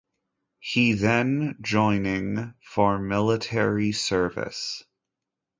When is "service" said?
3.91-4.83